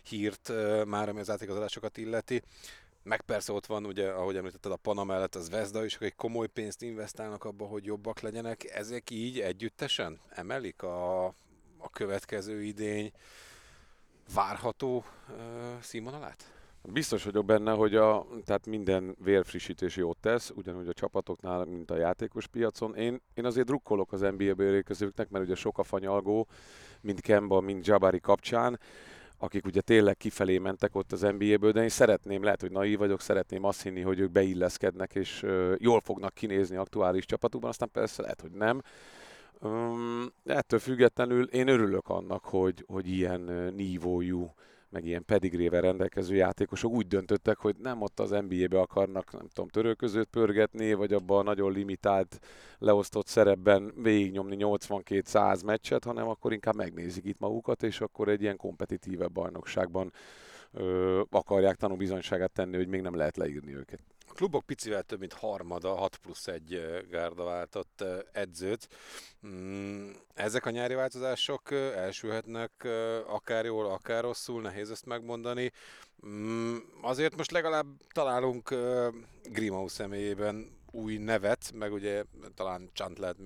hírt 0.04 0.52
már, 0.86 1.10
ami 1.10 1.20
az 1.20 1.30
átigazolásokat 1.30 1.98
illeti. 1.98 2.42
Meg 3.04 3.22
persze 3.22 3.54
ott 3.54 3.66
van, 3.66 3.86
ugye, 3.86 4.10
ahogy 4.10 4.36
említetted, 4.36 4.72
a 4.72 4.76
Pana 4.76 5.04
mellett 5.04 5.36
az 5.36 5.50
Vezda 5.50 5.86
is, 5.86 5.96
akik 5.96 6.16
komoly 6.16 6.48
pénzt 6.48 6.82
investálnak 6.82 7.44
abba, 7.44 7.66
hogy 7.66 7.86
jobbak 7.86 8.20
legyenek. 8.20 8.64
Ezek 8.64 9.10
így 9.10 9.40
együttesen 9.40 10.20
emelik 10.30 10.82
a 10.82 11.34
következő 11.94 12.64
idény 12.64 13.12
várható 14.34 15.06
uh, 15.30 15.36
színvonalát? 15.82 16.54
Biztos 16.92 17.24
vagyok 17.24 17.46
benne, 17.46 17.72
hogy 17.72 17.96
a, 17.96 18.26
tehát 18.46 18.66
minden 18.66 19.16
vérfrissítés 19.24 19.96
jót 19.96 20.18
tesz, 20.18 20.52
ugyanúgy 20.56 20.88
a 20.88 20.94
csapatoknál, 20.94 21.66
mint 21.66 21.92
a 21.92 21.98
játékos 21.98 22.48
piacon. 22.48 22.96
Én, 22.96 23.22
én 23.34 23.46
azért 23.46 23.68
drukkolok 23.68 24.12
az 24.12 24.20
NBA-be 24.20 24.64
érkezőknek, 24.64 25.30
mert 25.30 25.46
ugye 25.46 25.56
sok 25.56 25.78
a 25.78 25.84
fanyalgó, 25.84 26.48
mind 27.02 27.22
Kemba, 27.22 27.60
mind 27.60 27.88
Jabari 27.88 28.20
kapcsán, 28.20 28.80
akik 29.38 29.66
ugye 29.66 29.82
tényleg 29.82 30.18
kifelé 30.18 30.58
mentek 30.58 30.96
ott 30.96 31.12
az 31.12 31.22
NBA-ből, 31.22 31.72
de 31.72 31.82
én 31.82 31.90
szeretném, 31.90 32.44
lehet, 32.44 32.62
hogy 32.62 32.72
naív 32.72 32.98
vagyok, 32.98 33.22
szeretném 33.22 33.64
azt 33.64 33.82
hinni, 33.82 34.02
hogy 34.02 34.20
ők 34.20 34.32
beilleszkednek, 34.32 35.16
és 35.16 35.46
jól 35.78 36.02
fognak 36.02 36.34
kinézni 36.34 36.76
aktuális 36.76 37.26
csapatukban, 37.26 37.70
aztán 37.70 37.90
persze 37.92 38.22
lehet, 38.22 38.42
hogy 38.42 38.52
nem 38.52 38.82
Um, 39.64 40.26
ettől 40.46 40.80
függetlenül 40.80 41.44
én 41.44 41.68
örülök 41.68 42.10
annak, 42.10 42.44
hogy, 42.44 42.84
hogy 42.88 43.08
ilyen 43.08 43.42
nívójú 43.76 44.54
meg 44.94 45.06
ilyen 45.06 45.26
pedigrével 45.26 45.82
rendelkező 45.82 46.36
játékosok 46.36 46.92
úgy 46.92 47.08
döntöttek, 47.08 47.58
hogy 47.58 47.76
nem 47.80 48.02
ott 48.02 48.20
az 48.20 48.30
NBA-be 48.30 48.80
akarnak, 48.80 49.32
nem 49.32 49.48
tudom, 49.54 49.70
törőközőt 49.70 50.28
pörgetni, 50.28 50.94
vagy 50.94 51.14
abban 51.14 51.40
a 51.40 51.44
nagyon 51.44 51.72
limitált, 51.72 52.40
leosztott 52.78 53.28
szerepben 53.28 53.94
végignyomni 53.96 54.56
82-100 54.60 55.66
meccset, 55.66 56.04
hanem 56.04 56.28
akkor 56.28 56.54
inkább 56.54 56.76
megnézik 56.76 57.26
itt 57.26 57.40
magukat, 57.40 57.84
és 57.84 58.02
akkor 58.02 58.30
egy 58.30 58.42
ilyen 58.42 58.58
kompetitívebb 58.58 59.32
bajnokságban 59.32 60.14
ö, 60.72 61.22
akarják 61.30 61.76
tanúbizonyságát 61.76 62.52
tenni, 62.52 62.76
hogy 62.76 62.88
még 62.88 63.02
nem 63.02 63.16
lehet 63.16 63.38
leírni 63.38 63.76
őket. 63.76 64.00
A 64.28 64.34
klubok 64.34 64.66
picivel 64.66 65.04
több 65.04 65.20
mint 65.20 65.34
harmada, 65.34 65.96
6 65.96 66.16
plusz 66.16 66.48
1 66.48 66.82
gárda 67.10 67.44
váltott 67.44 68.04
edzőt. 68.32 68.88
Mm, 69.48 70.10
ezek 70.34 70.66
a 70.66 70.70
nyári 70.70 70.94
változások 70.94 71.72
elsülhetnek 71.72 72.88
akár 73.28 73.66
jól, 73.66 73.86
akár 73.86 74.24
rosszul, 74.24 74.62
nehéz 74.62 74.92
ezt 74.92 75.06
megmondani. 75.06 75.72
Mm, 76.28 76.78
azért 77.02 77.36
most 77.36 77.52
legalább 77.52 77.88
találunk 78.12 78.76
Grimau 79.44 79.88
személyében 79.88 80.82
új 80.92 81.18
nevet, 81.18 81.72
meg 81.74 81.94
ugye 81.94 82.24
talán 82.56 82.90
Csant 82.94 83.18
lehet 83.18 83.38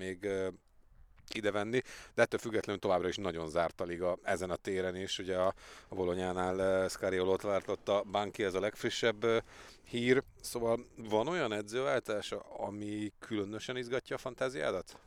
még 1.33 1.43
idevenni, 1.43 1.81
de 2.13 2.21
ettől 2.21 2.39
függetlenül 2.39 2.81
továbbra 2.81 3.07
is 3.07 3.17
nagyon 3.17 3.49
zárt 3.49 3.81
a 3.81 3.83
liga 3.83 4.17
ezen 4.23 4.49
a 4.49 4.55
téren 4.55 4.95
is. 4.95 5.19
Ugye 5.19 5.37
a, 5.37 5.53
a 5.87 5.95
Bolonyánál 5.95 6.83
uh, 6.83 6.89
Scariolo 6.89 7.35
váltott 7.35 7.89
a 7.89 8.03
Banki, 8.11 8.43
ez 8.43 8.53
a 8.53 8.59
legfrissebb 8.59 9.23
uh, 9.23 9.37
hír. 9.83 10.23
Szóval 10.41 10.79
van 10.95 11.27
olyan 11.27 11.51
edzőváltás, 11.51 12.33
ami 12.57 13.11
különösen 13.19 13.77
izgatja 13.77 14.15
a 14.15 14.19
fantáziádat? 14.19 14.99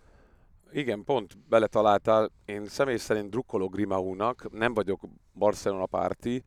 Igen, 0.73 1.05
pont 1.05 1.39
beletaláltál. 1.49 2.31
Én 2.45 2.67
személy 2.67 2.97
szerint 2.97 3.31
drukkolok 3.31 3.73
Grimaúnak, 3.73 4.50
nem 4.53 4.75
vagyok 4.75 5.00
Barcelona 5.33 5.87
párti, 5.87 6.45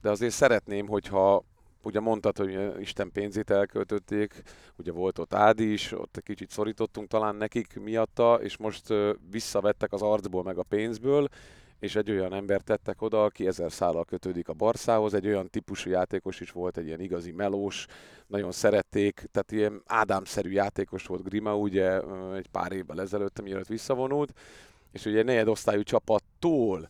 de 0.00 0.10
azért 0.10 0.32
szeretném, 0.32 0.86
hogyha 0.86 1.44
ugye 1.82 2.00
mondtad, 2.00 2.36
hogy 2.36 2.80
Isten 2.80 3.12
pénzét 3.12 3.50
elköltötték, 3.50 4.42
ugye 4.76 4.92
volt 4.92 5.18
ott 5.18 5.34
Ádi 5.34 5.72
is, 5.72 5.92
ott 5.92 6.20
kicsit 6.24 6.50
szorítottunk 6.50 7.08
talán 7.08 7.34
nekik 7.34 7.80
miatta, 7.80 8.38
és 8.42 8.56
most 8.56 8.86
visszavettek 9.30 9.92
az 9.92 10.02
arcból 10.02 10.42
meg 10.42 10.58
a 10.58 10.62
pénzből, 10.62 11.28
és 11.78 11.96
egy 11.96 12.10
olyan 12.10 12.34
ember 12.34 12.60
tettek 12.60 13.02
oda, 13.02 13.24
aki 13.24 13.46
ezer 13.46 13.72
szállal 13.72 14.04
kötődik 14.04 14.48
a 14.48 14.52
Barszához, 14.52 15.14
egy 15.14 15.26
olyan 15.26 15.50
típusú 15.50 15.90
játékos 15.90 16.40
is 16.40 16.50
volt, 16.50 16.76
egy 16.76 16.86
ilyen 16.86 17.00
igazi 17.00 17.32
melós, 17.32 17.86
nagyon 18.26 18.52
szerették, 18.52 19.28
tehát 19.32 19.52
ilyen 19.52 19.82
Ádámszerű 19.86 20.50
játékos 20.50 21.06
volt 21.06 21.22
Grima, 21.22 21.56
ugye 21.56 22.00
egy 22.34 22.48
pár 22.48 22.72
évvel 22.72 23.00
ezelőtt, 23.00 23.42
mielőtt 23.42 23.66
visszavonult, 23.66 24.32
és 24.92 25.04
ugye 25.04 25.18
egy 25.18 25.24
negyedosztályú 25.24 25.82
csapattól 25.82 26.88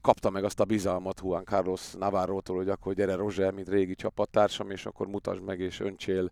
kapta 0.00 0.30
meg 0.30 0.44
azt 0.44 0.60
a 0.60 0.64
bizalmat 0.64 1.20
Juan 1.22 1.44
Carlos 1.44 1.92
Navarro-tól, 1.92 2.56
hogy 2.56 2.68
akkor 2.68 2.94
gyere 2.94 3.14
Roger, 3.14 3.52
mint 3.52 3.68
régi 3.68 3.94
csapattársam, 3.94 4.70
és 4.70 4.86
akkor 4.86 5.06
mutasd 5.06 5.42
meg 5.42 5.60
és 5.60 5.80
öntsél 5.80 6.30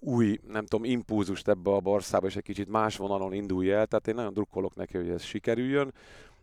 új, 0.00 0.40
nem 0.48 0.66
tudom, 0.66 0.84
impulzust 0.84 1.48
ebbe 1.48 1.70
a 1.70 1.80
Barszába, 1.80 2.26
és 2.26 2.36
egy 2.36 2.42
kicsit 2.42 2.68
más 2.68 2.96
vonalon 2.96 3.32
indulj 3.32 3.72
el, 3.72 3.86
tehát 3.86 4.08
én 4.08 4.14
nagyon 4.14 4.32
drukkolok 4.32 4.74
neki, 4.74 4.96
hogy 4.96 5.08
ez 5.08 5.22
sikerüljön. 5.22 5.92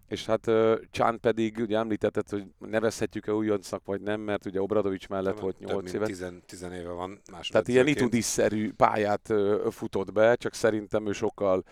És 0.07 0.25
hát 0.25 0.51
Csán 0.91 1.19
pedig, 1.19 1.57
ugye 1.59 1.77
említetted, 1.77 2.29
hogy 2.29 2.45
nevezhetjük-e 2.57 3.33
újoncnak, 3.33 3.85
vagy 3.85 4.01
nem, 4.01 4.21
mert 4.21 4.45
ugye 4.45 4.61
Obradovics 4.61 5.07
mellett 5.07 5.39
volt 5.39 5.59
8 5.59 5.93
éve. 5.93 6.05
10, 6.05 6.25
10 6.45 6.61
éve 6.63 6.91
van 6.91 7.21
Tehát 7.49 7.67
ilyen 7.67 7.87
itudis-szerű 7.87 8.73
pályát 8.73 9.33
futott 9.69 10.11
be, 10.11 10.35
csak 10.35 10.53
szerintem 10.53 11.07
ő 11.07 11.11
sokkal 11.11 11.63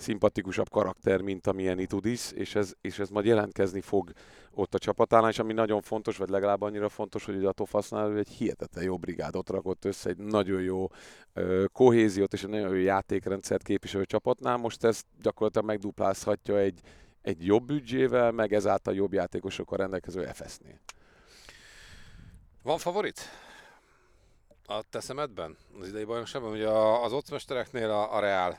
szimpatikusabb 0.00 0.68
karakter, 0.68 1.20
mint 1.20 1.46
amilyen 1.46 1.78
Itudis, 1.78 2.32
és 2.32 2.54
ez, 2.54 2.72
és 2.80 2.98
ez 2.98 3.08
majd 3.08 3.26
jelentkezni 3.26 3.80
fog 3.80 4.12
ott 4.54 4.74
a 4.74 4.78
csapatánál, 4.78 5.30
és 5.30 5.38
ami 5.38 5.52
nagyon 5.52 5.80
fontos, 5.80 6.16
vagy 6.16 6.28
legalább 6.28 6.62
annyira 6.62 6.88
fontos, 6.88 7.24
hogy 7.24 7.44
a 7.44 7.52
Tofasznál 7.52 8.16
egy 8.16 8.28
hihetetlen 8.28 8.84
jó 8.84 8.96
brigádot 8.96 9.48
rakott 9.48 9.84
össze, 9.84 10.08
egy 10.08 10.16
nagyon 10.16 10.62
jó 10.62 10.88
uh, 11.34 11.64
kohéziót 11.72 12.32
és 12.32 12.42
egy 12.42 12.48
nagyon 12.48 12.68
jó 12.68 12.82
játékrendszert 12.82 13.62
képviselő 13.62 14.04
csapatnál. 14.04 14.56
Most 14.56 14.84
ezt 14.84 15.06
gyakorlatilag 15.22 15.66
megduplázhatja 15.66 16.58
egy, 16.58 16.80
egy 17.22 17.46
jobb 17.46 17.64
büdzsével, 17.64 18.30
meg 18.30 18.52
ezáltal 18.52 18.94
jobb 18.94 19.12
játékosokkal 19.12 19.78
rendelkező 19.78 20.28
FS-nél. 20.32 20.80
Van 22.62 22.78
favorit? 22.78 23.20
A 24.66 24.82
te 24.90 25.00
szemedben? 25.00 25.56
Az 25.80 25.88
idei 25.88 26.04
bajnokságban? 26.04 26.50
Ugye 26.50 26.68
az 27.04 27.12
ocmestereknél 27.12 27.90
a, 27.90 28.16
a 28.16 28.20
Real 28.20 28.58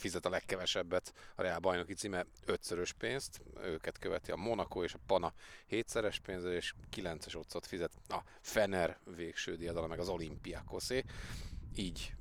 fizet 0.00 0.26
a 0.26 0.30
legkevesebbet 0.30 1.12
a 1.34 1.42
Real 1.42 1.58
bajnoki 1.58 1.94
címe 1.94 2.26
ötszörös 2.44 2.92
pénzt, 2.92 3.40
őket 3.62 3.98
követi 3.98 4.30
a 4.30 4.36
Monaco 4.36 4.84
és 4.84 4.94
a 4.94 4.98
Pana 5.06 5.32
hétszeres 5.66 6.18
pénz, 6.18 6.44
és 6.44 6.74
kilences 6.90 7.34
otcot 7.34 7.66
fizet 7.66 7.92
a 8.08 8.18
Fener 8.40 8.98
végső 9.16 9.56
diadala, 9.56 9.86
meg 9.86 9.98
az 9.98 10.08
Olimpiakoszé. 10.08 11.04
Így 11.74 12.14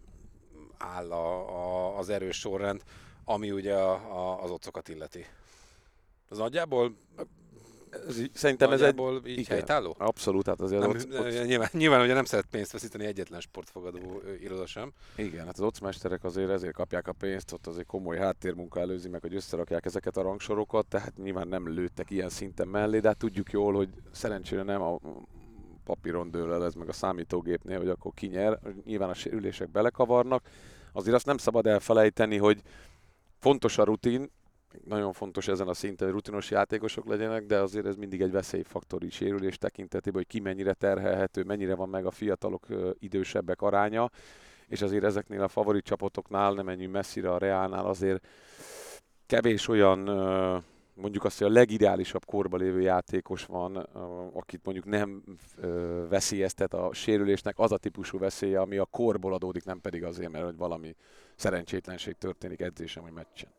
áll 0.77 1.11
a, 1.11 1.49
a, 1.49 1.97
az 1.97 2.09
erős 2.09 2.39
sorrend, 2.39 2.83
ami 3.23 3.51
ugye 3.51 3.75
a, 3.75 3.91
a, 3.93 4.43
az 4.43 4.51
otcokat 4.51 4.87
illeti. 4.87 5.25
Az 6.29 6.37
nagyjából 6.37 6.97
ez, 8.07 8.21
szerintem 8.33 8.71
ez 8.71 8.81
egy... 8.81 8.99
így 9.25 9.39
igen, 9.39 9.45
helytálló? 9.45 9.95
Abszolút, 9.97 10.45
hát 10.45 10.61
azért 10.61 10.81
nem, 10.81 10.89
ott, 10.89 11.19
ott... 11.19 11.45
Nyilván, 11.45 11.69
nyilván 11.71 12.01
ugye 12.01 12.13
nem 12.13 12.25
szeret 12.25 12.45
pénzt 12.51 12.71
veszíteni 12.71 13.05
egyetlen 13.05 13.39
sportfogadó 13.39 14.21
iroda 14.41 14.65
sem. 14.65 14.93
Igen, 15.15 15.45
hát 15.45 15.53
az 15.53 15.65
ocmesterek 15.65 16.23
azért 16.23 16.49
ezért 16.49 16.73
kapják 16.73 17.07
a 17.07 17.13
pénzt, 17.13 17.53
ott 17.53 17.67
azért 17.67 17.87
komoly 17.87 18.17
háttérmunka 18.17 18.79
előzi 18.79 19.09
meg, 19.09 19.21
hogy 19.21 19.35
összerakják 19.35 19.85
ezeket 19.85 20.17
a 20.17 20.21
rangsorokat, 20.21 20.85
tehát 20.85 21.17
nyilván 21.17 21.47
nem 21.47 21.73
lőttek 21.73 22.09
ilyen 22.09 22.29
szinten 22.29 22.67
mellé, 22.67 22.99
de 22.99 23.07
hát 23.07 23.17
tudjuk 23.17 23.51
jól, 23.51 23.73
hogy 23.73 23.89
szerencsére 24.11 24.63
nem 24.63 24.81
a 24.81 24.99
papíron 25.83 26.31
dől 26.31 26.53
el 26.53 26.65
ez 26.65 26.73
meg 26.73 26.89
a 26.89 26.93
számítógépnél, 26.93 27.77
hogy 27.77 27.89
akkor 27.89 28.11
kinyer, 28.13 28.59
nyilván 28.85 29.09
a 29.09 29.13
sérülések 29.13 29.69
belekavarnak. 29.69 30.43
Azért 30.91 31.15
azt 31.15 31.25
nem 31.25 31.37
szabad 31.37 31.67
elfelejteni, 31.67 32.37
hogy 32.37 32.61
fontos 33.39 33.77
a 33.77 33.83
rutin, 33.83 34.31
nagyon 34.85 35.13
fontos 35.13 35.47
ezen 35.47 35.67
a 35.67 35.73
szinten, 35.73 36.07
hogy 36.07 36.15
rutinos 36.15 36.51
játékosok 36.51 37.05
legyenek, 37.05 37.45
de 37.45 37.59
azért 37.59 37.85
ez 37.85 37.95
mindig 37.95 38.21
egy 38.21 38.31
veszélyfaktor 38.31 39.03
is 39.03 39.15
sérülés 39.15 39.57
tekintetében, 39.57 40.21
hogy 40.21 40.27
ki 40.27 40.39
mennyire 40.39 40.73
terhelhető, 40.73 41.43
mennyire 41.43 41.75
van 41.75 41.89
meg 41.89 42.05
a 42.05 42.11
fiatalok 42.11 42.65
idősebbek 42.99 43.61
aránya, 43.61 44.09
és 44.67 44.81
azért 44.81 45.03
ezeknél 45.03 45.41
a 45.41 45.47
favorit 45.47 45.83
csapatoknál, 45.83 46.53
nem 46.53 46.65
menjünk 46.65 46.93
messzire 46.93 47.31
a 47.31 47.37
Reálnál, 47.37 47.85
azért 47.85 48.27
kevés 49.25 49.67
olyan 49.67 49.99
mondjuk 50.93 51.23
azt, 51.23 51.37
hogy 51.37 51.47
a 51.47 51.53
legideálisabb 51.53 52.25
korba 52.25 52.57
lévő 52.57 52.81
játékos 52.81 53.45
van, 53.45 53.75
akit 54.33 54.61
mondjuk 54.63 54.85
nem 54.85 55.23
veszélyeztet 56.09 56.73
a 56.73 56.93
sérülésnek, 56.93 57.59
az 57.59 57.71
a 57.71 57.77
típusú 57.77 58.17
veszélye, 58.17 58.59
ami 58.59 58.77
a 58.77 58.85
korból 58.85 59.33
adódik, 59.33 59.63
nem 59.63 59.81
pedig 59.81 60.03
azért, 60.03 60.31
mert 60.31 60.45
hogy 60.45 60.57
valami 60.57 60.95
szerencsétlenség 61.35 62.17
történik 62.17 62.61
edzésem 62.61 63.03
vagy 63.03 63.13
meccsen. 63.13 63.49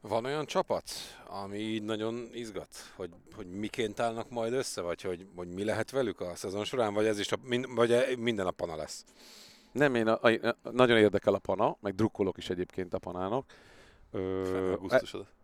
Van 0.00 0.24
olyan 0.24 0.46
csapat, 0.46 0.90
ami 1.26 1.58
így 1.58 1.82
nagyon 1.82 2.28
izgat, 2.32 2.68
hogy, 2.96 3.10
hogy 3.34 3.46
miként 3.46 4.00
állnak 4.00 4.30
majd 4.30 4.52
össze, 4.52 4.80
vagy 4.80 5.02
hogy, 5.02 5.26
hogy 5.36 5.48
mi 5.48 5.64
lehet 5.64 5.90
velük 5.90 6.20
a 6.20 6.34
szezon 6.34 6.64
során, 6.64 6.94
vagy 6.94 7.06
ez 7.06 7.18
is 7.18 7.32
a, 7.32 7.36
vagy 7.74 8.18
minden 8.18 8.46
a 8.46 8.50
pana 8.50 8.76
lesz? 8.76 9.04
Nem, 9.72 9.94
én 9.94 10.06
a, 10.06 10.28
a, 10.28 10.56
nagyon 10.70 10.98
érdekel 10.98 11.34
a 11.34 11.38
pana, 11.38 11.76
meg 11.80 11.94
drukkolok 11.94 12.36
is 12.36 12.50
egyébként 12.50 12.94
a 12.94 12.98
panának. 12.98 13.52
Ö, 14.10 14.74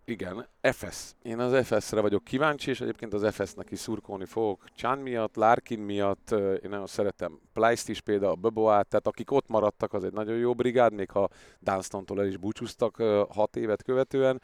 igen, 0.04 0.48
FS. 0.60 1.14
Én 1.22 1.38
az 1.38 1.66
FS-re 1.66 2.00
vagyok 2.00 2.24
kíváncsi, 2.24 2.70
és 2.70 2.80
egyébként 2.80 3.12
az 3.12 3.34
FS-nek 3.34 3.70
is 3.70 3.78
szurkolni 3.78 4.24
fogok. 4.24 4.64
Chan 4.76 4.98
miatt, 4.98 5.36
Larkin 5.36 5.78
miatt, 5.78 6.30
én 6.30 6.70
nagyon 6.70 6.86
szeretem 6.86 7.40
Pleist 7.52 7.88
is 7.88 8.00
például, 8.00 8.34
Böboát, 8.34 8.88
tehát 8.88 9.06
akik 9.06 9.30
ott 9.30 9.48
maradtak, 9.48 9.92
az 9.92 10.04
egy 10.04 10.12
nagyon 10.12 10.36
jó 10.36 10.54
brigád, 10.54 10.92
még 10.92 11.10
ha 11.10 11.28
Dunstontól 11.60 12.20
el 12.20 12.26
is 12.26 12.36
búcsúztak 12.36 12.96
hat 13.28 13.56
évet 13.56 13.82
követően, 13.82 14.40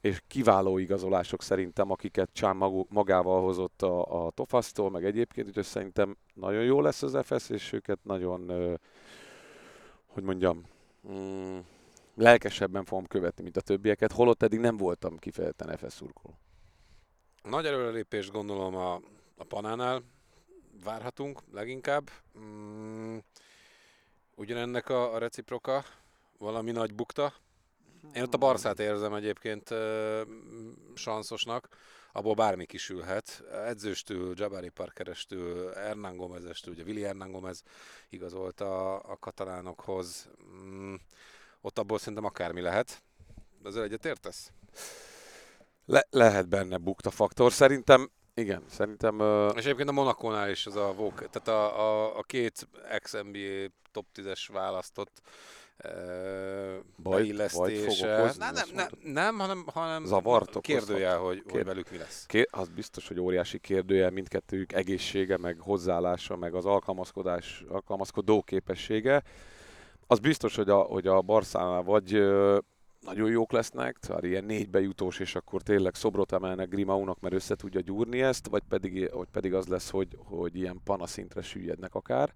és 0.00 0.22
kiváló 0.26 0.78
igazolások 0.78 1.42
szerintem, 1.42 1.90
akiket 1.90 2.30
Csán 2.32 2.56
magával 2.88 3.42
hozott 3.42 3.82
a, 3.82 4.26
a 4.26 4.30
Tofasztól, 4.30 4.90
meg 4.90 5.04
egyébként, 5.04 5.48
úgyhogy 5.48 5.64
szerintem 5.64 6.16
nagyon 6.34 6.62
jó 6.62 6.80
lesz 6.80 7.02
az 7.02 7.18
FS, 7.22 7.50
és 7.50 7.72
őket 7.72 7.98
nagyon, 8.02 8.52
hogy 10.06 10.22
mondjam, 10.22 10.64
mm, 11.12 11.58
lelkesebben 12.20 12.84
fogom 12.84 13.06
követni, 13.06 13.42
mint 13.42 13.56
a 13.56 13.60
többieket, 13.60 14.12
holott 14.12 14.42
eddig 14.42 14.58
nem 14.58 14.76
voltam 14.76 15.18
kifejezetten 15.18 15.76
FS 15.76 15.92
szurkoló. 15.92 16.38
Nagy 17.42 17.66
előrelépést 17.66 18.30
gondolom 18.30 18.76
a, 18.76 18.94
a 19.36 19.44
Panánál 19.44 20.02
várhatunk 20.84 21.40
leginkább. 21.52 22.10
Mm, 22.38 23.16
ugyanennek 24.34 24.88
a, 24.88 25.14
a 25.14 25.18
reciproka, 25.18 25.84
valami 26.38 26.70
nagy 26.70 26.94
bukta. 26.94 27.32
Én 28.12 28.22
ott 28.22 28.34
a 28.34 28.38
Barszát 28.38 28.78
érzem 28.78 29.14
egyébként 29.14 29.70
uh, 29.70 30.20
sanszosnak, 30.94 31.68
abból 32.12 32.34
bármi 32.34 32.66
kisülhet. 32.66 33.42
Edzőstől, 33.66 34.32
Jabari 34.36 34.68
Parkerestől, 34.68 35.72
Hernán 35.72 36.16
Gomezestől, 36.16 36.74
ugye 36.74 36.82
Willi 36.82 37.02
Hernán 37.02 37.30
Gomez 37.30 37.62
igazolt 38.08 38.60
a, 38.60 38.94
a 39.10 39.16
katalánokhoz. 39.16 40.30
Mm, 40.64 40.94
ott 41.60 41.78
abból 41.78 41.98
szerintem 41.98 42.24
akármi 42.24 42.60
lehet. 42.60 43.02
Ezzel 43.64 43.82
egyet 43.82 44.04
értesz? 44.04 44.50
Le- 45.86 46.06
lehet 46.10 46.48
benne 46.48 46.76
bukta 46.76 47.10
faktor. 47.10 47.52
Szerintem, 47.52 48.10
igen, 48.34 48.62
szerintem... 48.68 49.18
Uh, 49.20 49.52
És 49.56 49.64
egyébként 49.64 49.88
a 49.88 49.92
Monakónál 49.92 50.50
is 50.50 50.66
az 50.66 50.76
a 50.76 50.92
VOK, 50.92 51.14
tehát 51.30 51.48
a, 51.48 51.80
a, 51.80 52.18
a 52.18 52.22
két 52.22 52.68
ex-NBA 52.88 53.66
top 53.92 54.06
10-es 54.14 54.48
választott 54.52 55.20
uh, 55.84 55.90
Bajt- 57.02 57.26
beillesztése. 57.26 58.34
nem, 58.38 58.54
nem, 58.54 58.66
nem, 58.74 58.88
nem, 59.02 59.38
hanem, 59.38 59.64
hanem 59.74 60.04
Zavart 60.04 60.56
okozhat. 60.56 60.62
kérdőjel, 60.62 61.18
hogy, 61.18 61.40
hogy 61.44 61.52
Kér- 61.52 61.64
velük 61.64 61.90
mi 61.90 61.96
lesz. 61.96 62.26
Ké- 62.26 62.48
az 62.50 62.68
biztos, 62.68 63.08
hogy 63.08 63.20
óriási 63.20 63.58
kérdője 63.58 64.10
mindkettőjük 64.10 64.72
egészsége, 64.72 65.36
meg 65.36 65.58
hozzáállása, 65.58 66.36
meg 66.36 66.54
az 66.54 66.64
alkalmazkodás, 66.64 67.64
alkalmazkodó 67.68 68.42
képessége. 68.42 69.22
Az 70.10 70.18
biztos, 70.18 70.56
hogy 70.56 70.70
a, 70.70 70.78
hogy 70.78 71.06
a 71.06 71.20
Barszánál 71.20 71.82
vagy 71.82 72.12
nagyon 73.00 73.30
jók 73.30 73.52
lesznek, 73.52 73.96
szóval 74.00 74.24
ilyen 74.24 74.44
négybe 74.44 74.80
jutós, 74.80 75.18
és 75.18 75.34
akkor 75.34 75.62
tényleg 75.62 75.94
szobrot 75.94 76.32
emelnek 76.32 76.68
Grimaunak, 76.68 77.20
mert 77.20 77.34
össze 77.34 77.54
tudja 77.54 77.80
gyúrni 77.80 78.22
ezt, 78.22 78.48
vagy 78.48 78.62
pedig, 78.68 79.10
vagy 79.12 79.28
pedig 79.32 79.54
az 79.54 79.66
lesz, 79.66 79.90
hogy, 79.90 80.18
hogy 80.24 80.56
ilyen 80.56 80.80
panaszintre 80.84 81.42
süllyednek 81.42 81.94
akár. 81.94 82.32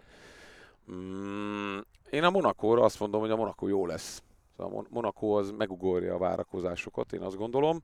Mm, 0.92 1.78
én 2.10 2.24
a 2.24 2.30
Monakóra 2.30 2.82
azt 2.82 3.00
mondom, 3.00 3.20
hogy 3.20 3.30
a 3.30 3.36
Monaco 3.36 3.66
jó 3.66 3.86
lesz. 3.86 4.22
Szóval 4.56 4.72
a 4.72 4.74
Mon- 4.74 4.90
Monaco 4.90 5.26
az 5.26 5.50
megugorja 5.50 6.14
a 6.14 6.18
várakozásokat, 6.18 7.12
én 7.12 7.22
azt 7.22 7.36
gondolom. 7.36 7.82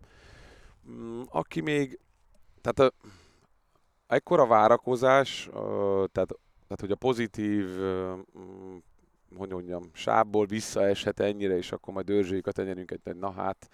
Mm, 0.90 1.22
aki 1.28 1.60
még, 1.60 1.98
tehát 2.60 2.92
a, 2.92 3.08
ekkora 4.06 4.46
várakozás, 4.46 5.48
tehát, 6.12 6.34
tehát 6.66 6.80
hogy 6.80 6.90
a 6.90 6.96
pozitív, 6.96 7.66
mm, 7.78 8.76
hogy 9.36 9.50
mondjam, 9.50 9.90
sábból 9.92 10.46
visszaeshet 10.46 11.20
ennyire, 11.20 11.56
és 11.56 11.72
akkor 11.72 11.94
majd 11.94 12.06
dörzsőjüket 12.06 12.54
tenyerünk 12.54 12.90
egy, 12.90 13.16
na 13.16 13.32
hát, 13.32 13.68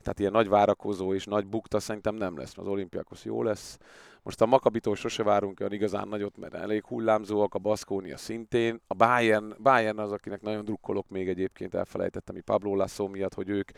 tehát 0.00 0.18
ilyen 0.18 0.32
nagy 0.32 0.48
várakozó 0.48 1.14
és 1.14 1.24
nagy 1.24 1.46
bukta 1.46 1.80
szerintem 1.80 2.14
nem 2.14 2.36
lesz, 2.36 2.58
az 2.58 2.66
olimpiákos 2.66 3.24
jó 3.24 3.42
lesz. 3.42 3.78
Most 4.22 4.40
a 4.40 4.46
Makabitól 4.46 4.96
sose 4.96 5.22
várunk 5.22 5.60
olyan 5.60 5.72
igazán 5.72 6.08
nagyot, 6.08 6.36
mert 6.36 6.54
elég 6.54 6.84
hullámzóak, 6.84 7.54
a 7.54 7.58
Baszkónia 7.58 8.16
szintén. 8.16 8.80
A 8.86 8.94
Bayern, 8.94 9.54
Bayern 9.58 9.98
az, 9.98 10.12
akinek 10.12 10.42
nagyon 10.42 10.64
drukkolok 10.64 11.08
még 11.08 11.28
egyébként, 11.28 11.74
elfelejtettem, 11.74 12.42
Pablo 12.44 12.74
Lasso 12.74 13.06
miatt, 13.06 13.34
hogy 13.34 13.48
ők 13.48 13.70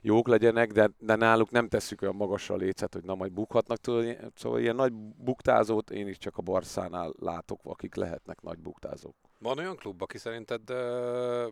jók 0.00 0.28
legyenek, 0.28 0.72
de, 0.72 0.90
de 0.98 1.14
náluk 1.14 1.50
nem 1.50 1.68
tesszük 1.68 2.02
olyan 2.02 2.14
magasra 2.14 2.54
a 2.54 2.58
lécet, 2.58 2.94
hogy 2.94 3.04
na 3.04 3.14
majd 3.14 3.32
bukhatnak. 3.32 3.78
Tudod, 3.78 4.16
szóval 4.34 4.60
ilyen 4.60 4.74
nagy 4.74 4.92
buktázót 5.24 5.90
én 5.90 6.08
is 6.08 6.18
csak 6.18 6.36
a 6.36 6.42
Barszánál 6.42 7.12
látok, 7.18 7.60
akik 7.62 7.94
lehetnek 7.94 8.40
nagy 8.42 8.58
buktázók. 8.58 9.29
Van 9.42 9.58
olyan 9.58 9.76
klub, 9.76 10.02
aki 10.02 10.18
szerinted 10.18 10.70
ö, 10.70 11.48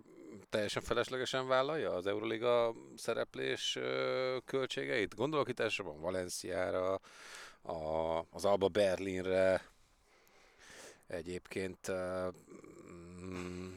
teljesen 0.51 0.83
feleslegesen 0.83 1.47
vállalja 1.47 1.93
az 1.93 2.07
Euroliga 2.07 2.75
szereplés 2.97 3.77
ö, 3.77 4.37
költségeit? 4.45 5.15
Gondolok 5.15 5.49
itt 5.49 5.61
elsősorban 5.61 6.01
Valenciára, 6.01 7.01
a, 7.63 8.19
az 8.31 8.45
Alba 8.45 8.69
Berlinre, 8.69 9.63
egyébként 11.07 11.89
ö, 11.89 12.29
mm, 13.23 13.77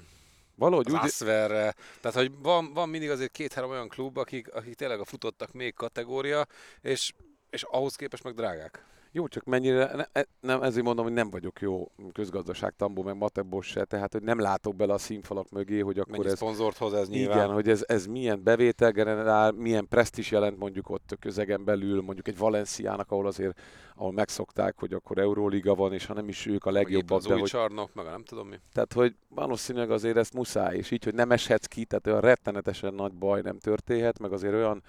Valahogy 0.56 0.88
az 0.88 0.94
úgy, 0.94 1.00
Asverre. 1.04 1.76
Tehát, 2.02 2.18
hogy 2.18 2.32
van, 2.40 2.74
van 2.74 2.90
mindig 2.90 3.10
azért 3.10 3.32
két-három 3.32 3.72
olyan 3.72 3.90
klub, 3.90 4.18
akik, 4.18 4.54
akik 4.54 4.76
tényleg 4.76 5.00
a 5.00 5.06
futottak 5.06 5.52
még 5.52 5.74
kategória, 5.74 6.48
és, 6.82 7.12
és 7.50 7.64
ahhoz 7.64 7.96
képest 7.96 8.24
meg 8.24 8.34
drágák. 8.34 8.86
Jó, 9.14 9.28
csak 9.28 9.44
mennyire, 9.44 9.92
ne, 9.96 10.04
e- 10.12 10.28
nem, 10.40 10.62
ezért 10.62 10.86
mondom, 10.86 11.06
hogy 11.06 11.14
nem 11.14 11.30
vagyok 11.30 11.62
jó 11.62 11.92
közgazdaságtambó, 12.14 13.04
meg 13.04 13.18
matebos 13.18 13.68
se, 13.68 13.86
tehát 13.86 14.12
hogy 14.12 14.22
nem 14.22 14.40
látok 14.40 14.76
bele 14.76 14.94
a 14.94 14.98
színfalak 14.98 15.50
mögé, 15.50 15.80
hogy 15.80 16.00
akkor 16.00 16.12
Mennyi 16.12 16.26
ez, 16.26 16.36
szponzort 16.36 16.78
hoz 16.78 16.94
ez 16.94 17.10
nyilván. 17.10 17.38
igen, 17.38 17.54
hogy 17.54 17.70
ez, 17.70 17.84
ez 17.88 18.06
milyen 18.06 18.44
bevétel 18.44 18.92
generál, 18.92 19.52
milyen 19.52 19.88
presztis 19.88 20.32
jelent 20.32 20.58
mondjuk 20.58 20.90
ott 20.90 21.18
közegen 21.20 21.64
belül, 21.64 22.02
mondjuk 22.02 22.28
egy 22.28 22.38
Valenciának, 22.38 23.12
ahol 23.12 23.28
azért, 23.28 23.60
ahol 23.96 24.12
megszokták, 24.12 24.80
hogy 24.80 24.94
akkor 24.94 25.18
Euróliga 25.18 25.76
van, 25.76 25.94
és 25.94 26.06
ha 26.06 26.14
nem 26.14 26.28
is 26.28 26.46
ők 26.46 26.66
a 26.66 26.72
legjobbak, 26.72 27.18
az 27.18 27.26
de 27.26 27.34
új 27.34 27.40
hogy, 27.40 27.50
csarnok, 27.50 27.94
meg 27.94 28.06
nem 28.06 28.24
tudom 28.24 28.48
mi. 28.48 28.56
tehát 28.74 28.94
hogy 28.94 29.16
valószínűleg 29.30 29.92
azért 29.92 30.18
ezt 30.18 30.34
muszáj, 30.34 30.78
és 30.78 30.92
így, 30.92 31.04
hogy 31.04 31.14
nem 31.14 31.32
eshetsz 31.32 31.66
ki, 31.66 31.86
tehát 31.86 32.08
olyan 32.08 32.22
rettenetesen 32.22 32.94
nagy 32.94 33.14
baj 33.14 33.42
nem 33.42 33.60
történhet, 33.60 34.20
meg 34.20 34.32
azért 34.32 34.54
olyan 34.54 34.84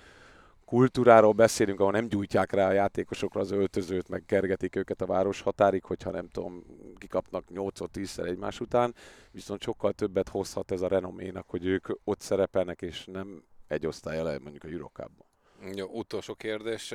kultúráról 0.72 1.32
beszélünk, 1.32 1.80
ahol 1.80 1.92
nem 1.92 2.08
gyújtják 2.08 2.52
rá 2.52 2.68
a 2.68 2.72
játékosokra 2.72 3.40
az 3.40 3.50
öltözőt, 3.50 4.08
meg 4.08 4.22
kergetik 4.26 4.76
őket 4.76 5.00
a 5.00 5.06
város 5.06 5.40
határig, 5.40 5.84
hogyha 5.84 6.10
nem 6.10 6.28
tudom, 6.28 6.64
kikapnak 6.98 7.44
8-10-szer 7.54 8.26
egymás 8.26 8.60
után, 8.60 8.94
viszont 9.30 9.62
sokkal 9.62 9.92
többet 9.92 10.28
hozhat 10.28 10.70
ez 10.70 10.80
a 10.80 10.88
renoménak, 10.88 11.50
hogy 11.50 11.66
ők 11.66 11.86
ott 12.04 12.20
szerepelnek, 12.20 12.82
és 12.82 13.04
nem 13.04 13.44
egy 13.68 13.86
osztály 13.86 14.18
elej 14.18 14.38
mondjuk 14.38 14.64
a 14.64 14.68
Eurocupban. 14.68 15.26
Jó, 15.74 15.86
utolsó 15.86 16.34
kérdés. 16.34 16.94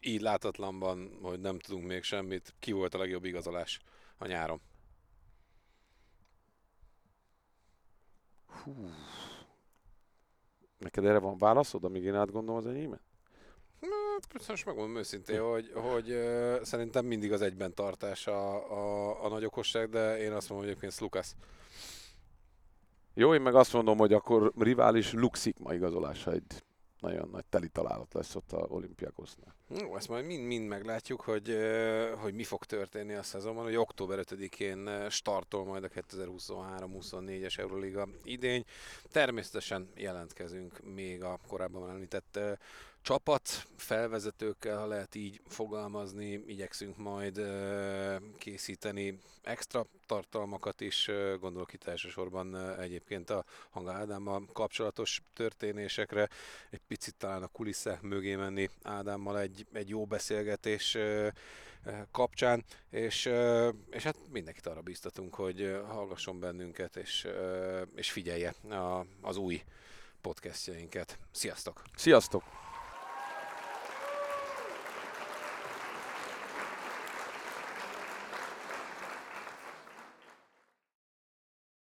Így 0.00 0.20
látatlanban, 0.20 1.18
hogy 1.22 1.40
nem 1.40 1.58
tudunk 1.58 1.86
még 1.86 2.02
semmit, 2.02 2.54
ki 2.58 2.72
volt 2.72 2.94
a 2.94 2.98
legjobb 2.98 3.24
igazolás 3.24 3.80
a 4.18 4.26
nyáron? 4.26 4.60
Neked 10.84 11.04
erre 11.04 11.18
van 11.18 11.38
válaszod, 11.38 11.84
amíg 11.84 12.02
én 12.04 12.14
átgondolom 12.14 12.56
az 12.56 12.66
enyémet? 12.66 13.00
Hát, 13.80 14.48
most 14.48 14.66
megmondom 14.66 14.96
őszintén, 14.96 15.40
hogy, 15.40 15.72
hogy 15.74 16.10
ö, 16.10 16.56
szerintem 16.62 17.06
mindig 17.06 17.32
az 17.32 17.42
egyben 17.42 17.74
tartás 17.74 18.26
a, 18.26 18.70
a, 18.72 19.24
a 19.24 19.28
nagy 19.28 19.44
okosság, 19.44 19.88
de 19.88 20.18
én 20.18 20.32
azt 20.32 20.48
mondom, 20.48 20.56
hogy 20.56 20.66
egyébként 20.66 20.92
Slukas. 20.92 21.34
Jó, 23.14 23.34
én 23.34 23.40
meg 23.40 23.54
azt 23.54 23.72
mondom, 23.72 23.98
hogy 23.98 24.12
akkor 24.12 24.52
rivális 24.58 25.12
Luxik 25.12 25.58
ma 25.58 25.74
igazolása 25.74 26.32
egy 26.32 26.64
nagyon 27.04 27.28
nagy 27.32 27.44
teli 27.44 27.68
találat 27.68 28.14
lesz 28.14 28.34
ott 28.34 28.52
a 28.52 28.66
olimpiákosznál. 28.68 29.54
Jó, 29.68 29.96
ezt 29.96 30.08
majd 30.08 30.26
mind-mind 30.26 30.68
meglátjuk, 30.68 31.20
hogy, 31.20 31.58
hogy 32.16 32.34
mi 32.34 32.44
fog 32.44 32.64
történni 32.64 33.14
a 33.14 33.22
szezonban. 33.22 33.64
Hogy 33.64 33.76
október 33.76 34.18
5-én 34.22 34.86
ö, 34.86 35.08
startol 35.08 35.64
majd 35.64 35.84
a 35.84 35.88
2023-24-es 35.88 37.58
Euroliga 37.58 38.08
idény. 38.24 38.64
Természetesen 39.12 39.88
jelentkezünk 39.94 40.80
még 40.94 41.22
a 41.22 41.38
korábban 41.48 41.90
említett 41.90 42.38
csapat 43.04 43.66
felvezetőkkel, 43.76 44.78
ha 44.78 44.86
lehet 44.86 45.14
így 45.14 45.40
fogalmazni, 45.46 46.42
igyekszünk 46.46 46.96
majd 46.96 47.40
készíteni 48.38 49.18
extra 49.42 49.86
tartalmakat 50.06 50.80
is, 50.80 51.10
gondolok 51.40 51.72
itt 51.72 51.84
elsősorban 51.84 52.78
egyébként 52.80 53.30
a 53.30 53.44
Hanga 53.70 53.92
Ádámmal 53.92 54.44
kapcsolatos 54.52 55.22
történésekre, 55.34 56.28
egy 56.70 56.80
picit 56.88 57.14
talán 57.14 57.42
a 57.42 57.46
kulisszák 57.46 58.02
mögé 58.02 58.34
menni 58.34 58.70
Ádámmal 58.82 59.40
egy, 59.40 59.66
egy 59.72 59.88
jó 59.88 60.04
beszélgetés 60.04 60.96
kapcsán, 62.10 62.64
és, 62.90 63.30
és 63.90 64.02
hát 64.02 64.16
mindenkit 64.30 64.66
arra 64.66 64.80
bíztatunk, 64.80 65.34
hogy 65.34 65.80
hallgasson 65.86 66.40
bennünket, 66.40 66.96
és, 66.96 67.28
és 67.94 68.10
figyelje 68.10 68.54
az 69.20 69.36
új 69.36 69.62
podcastjainket. 70.20 71.18
Sziasztok! 71.30 71.82
Sziasztok! 71.96 72.63